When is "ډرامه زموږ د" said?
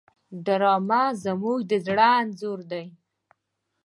0.45-1.71